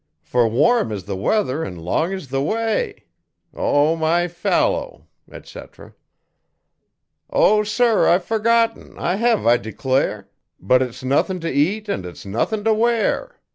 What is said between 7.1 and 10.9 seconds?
'O, sir I've forgorten, I hev, I declare, But